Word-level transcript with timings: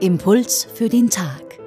Impuls 0.00 0.66
für 0.72 0.88
den 0.88 1.10
Tag. 1.10 1.58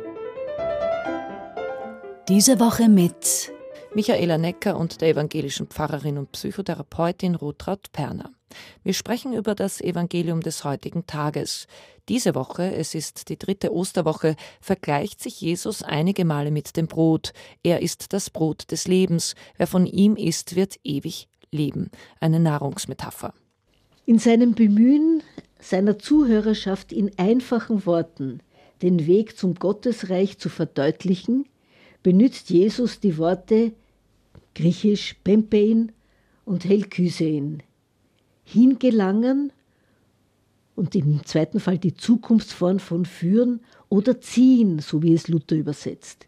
Diese 2.27 2.59
Woche 2.59 2.89
mit 2.89 3.51
Michaela 3.93 4.39
Necker 4.39 4.75
und 4.75 5.01
der 5.01 5.09
evangelischen 5.09 5.67
Pfarrerin 5.67 6.17
und 6.17 6.31
Psychotherapeutin 6.31 7.35
Rutraud 7.35 7.91
Perner. 7.91 8.31
Wir 8.83 8.93
sprechen 8.93 9.33
über 9.33 9.55
das 9.55 9.81
Evangelium 9.81 10.41
des 10.41 10.63
heutigen 10.63 11.05
Tages. 11.05 11.67
Diese 12.09 12.35
Woche, 12.35 12.73
es 12.73 12.95
ist 12.95 13.29
die 13.29 13.37
dritte 13.37 13.73
Osterwoche, 13.73 14.35
vergleicht 14.61 15.21
sich 15.21 15.39
Jesus 15.39 15.83
einige 15.83 16.25
Male 16.25 16.51
mit 16.51 16.75
dem 16.75 16.87
Brot. 16.87 17.33
Er 17.63 17.81
ist 17.81 18.13
das 18.13 18.29
Brot 18.29 18.71
des 18.71 18.87
Lebens. 18.87 19.35
Wer 19.57 19.67
von 19.67 19.85
ihm 19.85 20.15
isst, 20.15 20.55
wird 20.55 20.75
ewig 20.83 21.27
leben. 21.51 21.89
Eine 22.19 22.39
Nahrungsmetapher. 22.39 23.33
In 24.05 24.19
seinem 24.19 24.53
Bemühen, 24.53 25.23
seiner 25.59 25.97
Zuhörerschaft 25.97 26.91
in 26.91 27.17
einfachen 27.17 27.85
Worten 27.85 28.41
den 28.81 29.07
Weg 29.07 29.37
zum 29.37 29.55
Gottesreich 29.55 30.37
zu 30.37 30.49
verdeutlichen, 30.49 31.45
benützt 32.03 32.49
Jesus 32.49 32.99
die 32.99 33.17
Worte 33.17 33.71
griechisch 34.55 35.15
Pempein 35.23 35.93
und 36.43 36.65
Helkysein. 36.65 37.63
Hingelangen 38.43 39.51
und 40.75 40.95
im 40.95 41.23
zweiten 41.25 41.59
Fall 41.59 41.77
die 41.77 41.93
Zukunftsform 41.93 42.79
von 42.79 43.05
führen 43.05 43.61
oder 43.89 44.19
ziehen, 44.19 44.79
so 44.79 45.03
wie 45.03 45.13
es 45.13 45.27
Luther 45.27 45.55
übersetzt. 45.55 46.27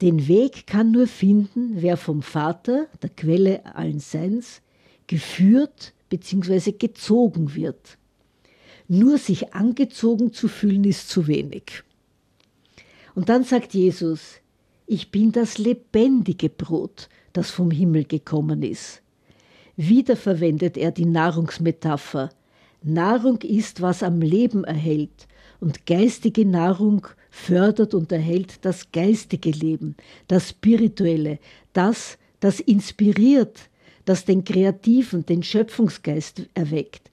Den 0.00 0.28
Weg 0.28 0.66
kann 0.66 0.92
nur 0.92 1.06
finden, 1.06 1.82
wer 1.82 1.96
vom 1.98 2.22
Vater, 2.22 2.86
der 3.02 3.10
Quelle 3.10 3.66
allen 3.74 4.00
Seins, 4.00 4.62
geführt 5.06 5.92
bzw. 6.08 6.72
gezogen 6.72 7.54
wird. 7.54 7.98
Nur 8.88 9.18
sich 9.18 9.52
angezogen 9.52 10.32
zu 10.32 10.48
fühlen 10.48 10.84
ist 10.84 11.08
zu 11.10 11.26
wenig. 11.26 11.84
Und 13.14 13.28
dann 13.28 13.44
sagt 13.44 13.74
Jesus, 13.74 14.40
ich 14.86 15.10
bin 15.10 15.32
das 15.32 15.58
lebendige 15.58 16.48
Brot, 16.48 17.08
das 17.32 17.50
vom 17.50 17.70
Himmel 17.70 18.04
gekommen 18.04 18.62
ist. 18.62 19.02
Wieder 19.82 20.14
verwendet 20.14 20.76
er 20.76 20.90
die 20.90 21.06
Nahrungsmetapher. 21.06 22.28
Nahrung 22.82 23.38
ist, 23.38 23.80
was 23.80 24.02
am 24.02 24.20
Leben 24.20 24.64
erhält, 24.64 25.26
und 25.58 25.86
geistige 25.86 26.44
Nahrung 26.44 27.06
fördert 27.30 27.94
und 27.94 28.12
erhält 28.12 28.62
das 28.66 28.92
geistige 28.92 29.52
Leben, 29.52 29.96
das 30.28 30.50
spirituelle, 30.50 31.38
das, 31.72 32.18
das 32.40 32.60
inspiriert, 32.60 33.58
das 34.04 34.26
den 34.26 34.44
kreativen, 34.44 35.24
den 35.24 35.42
Schöpfungsgeist 35.42 36.42
erweckt. 36.52 37.10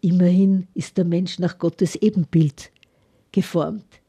Immerhin 0.00 0.68
ist 0.74 0.96
der 0.96 1.04
Mensch 1.04 1.40
nach 1.40 1.58
Gottes 1.58 1.96
Ebenbild 1.96 2.70
geformt 3.32 4.00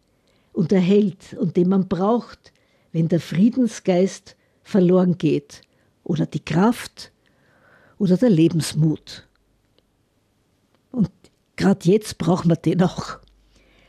und 0.54 0.72
erhält 0.72 1.34
und 1.34 1.58
den 1.58 1.70
man 1.70 1.88
braucht, 1.88 2.54
wenn 2.92 3.08
der 3.08 3.20
Friedensgeist 3.20 4.36
verloren 4.62 5.18
geht 5.18 5.64
oder 6.04 6.28
die 6.28 6.46
Kraft 6.46 7.12
oder 8.02 8.18
der 8.18 8.32
Lebensmut. 8.32 9.28
Und 10.92 11.12
gerade 11.56 11.88
jetzt 11.88 12.18
braucht 12.18 12.48
man 12.48 12.58
den 12.66 12.82
auch. 12.82 13.20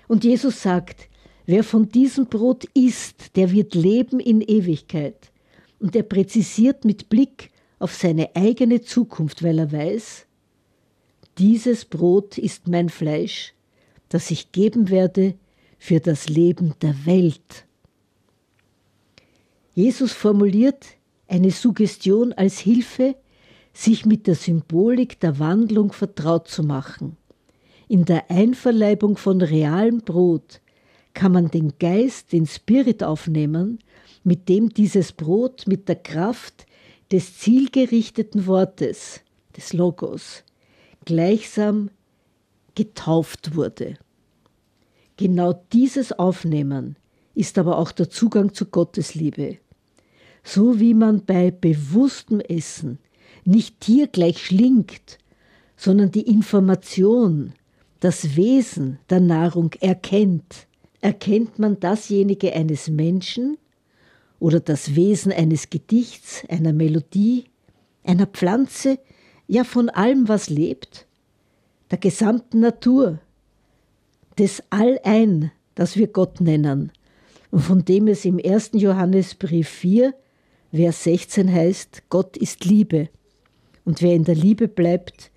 Und 0.06 0.22
Jesus 0.22 0.60
sagt, 0.60 1.08
wer 1.46 1.64
von 1.64 1.88
diesem 1.88 2.26
Brot 2.26 2.64
isst, 2.74 3.34
der 3.36 3.52
wird 3.52 3.74
leben 3.74 4.20
in 4.20 4.42
Ewigkeit. 4.42 5.32
Und 5.78 5.96
er 5.96 6.02
präzisiert 6.02 6.84
mit 6.84 7.08
Blick 7.08 7.52
auf 7.78 7.94
seine 7.94 8.36
eigene 8.36 8.82
Zukunft, 8.82 9.42
weil 9.42 9.58
er 9.58 9.72
weiß, 9.72 10.26
dieses 11.38 11.86
Brot 11.86 12.36
ist 12.36 12.68
mein 12.68 12.90
Fleisch, 12.90 13.54
das 14.10 14.30
ich 14.30 14.52
geben 14.52 14.90
werde 14.90 15.36
für 15.78 16.00
das 16.00 16.28
Leben 16.28 16.74
der 16.82 17.06
Welt. 17.06 17.64
Jesus 19.74 20.12
formuliert 20.12 20.84
eine 21.28 21.50
Suggestion 21.50 22.34
als 22.34 22.58
Hilfe, 22.58 23.16
sich 23.72 24.06
mit 24.06 24.26
der 24.26 24.34
Symbolik 24.34 25.20
der 25.20 25.38
Wandlung 25.38 25.92
vertraut 25.92 26.48
zu 26.48 26.62
machen. 26.62 27.16
In 27.88 28.04
der 28.04 28.30
Einverleibung 28.30 29.16
von 29.16 29.40
realem 29.40 29.98
Brot 29.98 30.60
kann 31.14 31.32
man 31.32 31.50
den 31.50 31.74
Geist, 31.78 32.32
den 32.32 32.46
Spirit 32.46 33.02
aufnehmen, 33.02 33.78
mit 34.24 34.48
dem 34.48 34.70
dieses 34.70 35.12
Brot 35.12 35.66
mit 35.66 35.88
der 35.88 35.96
Kraft 35.96 36.66
des 37.10 37.38
zielgerichteten 37.38 38.46
Wortes, 38.46 39.20
des 39.56 39.72
Logos, 39.72 40.44
gleichsam 41.04 41.90
getauft 42.74 43.54
wurde. 43.54 43.94
Genau 45.16 45.52
dieses 45.72 46.12
Aufnehmen 46.12 46.96
ist 47.34 47.58
aber 47.58 47.78
auch 47.78 47.92
der 47.92 48.08
Zugang 48.08 48.54
zu 48.54 48.66
Gottes 48.66 49.14
Liebe. 49.14 49.58
So 50.42 50.80
wie 50.80 50.94
man 50.94 51.24
bei 51.24 51.50
bewusstem 51.50 52.40
Essen 52.40 52.98
nicht 53.44 53.80
tiergleich 53.80 54.44
schlingt, 54.44 55.18
sondern 55.76 56.10
die 56.10 56.22
Information, 56.22 57.52
das 58.00 58.36
Wesen 58.36 58.98
der 59.10 59.20
Nahrung 59.20 59.72
erkennt, 59.80 60.66
erkennt 61.00 61.58
man 61.58 61.80
dasjenige 61.80 62.52
eines 62.52 62.88
Menschen 62.88 63.58
oder 64.38 64.60
das 64.60 64.94
Wesen 64.94 65.32
eines 65.32 65.70
Gedichts, 65.70 66.44
einer 66.48 66.72
Melodie, 66.72 67.44
einer 68.04 68.26
Pflanze, 68.26 68.98
ja 69.46 69.64
von 69.64 69.88
allem, 69.88 70.28
was 70.28 70.48
lebt, 70.48 71.06
der 71.90 71.98
gesamten 71.98 72.60
Natur, 72.60 73.20
des 74.38 74.62
Allein, 74.70 75.52
das 75.74 75.96
wir 75.96 76.06
Gott 76.06 76.40
nennen, 76.40 76.92
und 77.50 77.60
von 77.60 77.84
dem 77.84 78.08
es 78.08 78.24
im 78.24 78.40
1. 78.42 78.70
Johannesbrief 78.74 79.68
4, 79.68 80.14
Vers 80.72 81.04
16 81.04 81.52
heißt, 81.52 82.04
Gott 82.08 82.36
ist 82.38 82.64
Liebe. 82.64 83.10
Und 83.84 84.00
wer 84.00 84.14
in 84.14 84.24
der 84.24 84.34
Liebe 84.34 84.68
bleibt, 84.68 85.30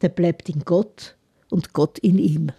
der 0.00 0.08
bleibt 0.08 0.48
in 0.48 0.64
Gott 0.64 1.16
und 1.50 1.72
Gott 1.72 1.98
in 1.98 2.18
ihm. 2.18 2.52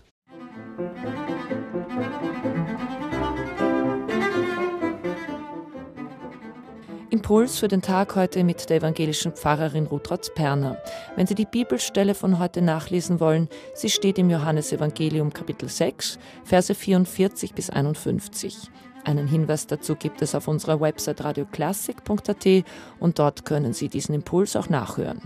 Impuls 7.09 7.59
für 7.59 7.67
den 7.67 7.81
Tag 7.81 8.15
heute 8.15 8.43
mit 8.43 8.69
der 8.69 8.77
evangelischen 8.77 9.33
Pfarrerin 9.33 9.85
Ruth 9.85 10.33
Perner. 10.33 10.81
Wenn 11.15 11.27
Sie 11.27 11.35
die 11.35 11.45
Bibelstelle 11.45 12.15
von 12.15 12.39
heute 12.39 12.61
nachlesen 12.61 13.19
wollen, 13.19 13.49
sie 13.75 13.89
steht 13.89 14.17
im 14.17 14.29
Johannesevangelium 14.29 15.31
Kapitel 15.31 15.69
6, 15.69 16.17
Verse 16.43 16.73
44 16.73 17.53
bis 17.53 17.69
51. 17.69 18.71
Einen 19.05 19.27
Hinweis 19.27 19.67
dazu 19.67 19.95
gibt 19.95 20.21
es 20.21 20.33
auf 20.33 20.47
unserer 20.47 20.79
Website 20.79 21.23
radioklassik.at 21.23 22.65
und 22.99 23.19
dort 23.19 23.45
können 23.45 23.73
Sie 23.73 23.89
diesen 23.89 24.15
Impuls 24.15 24.55
auch 24.55 24.69
nachhören. 24.69 25.21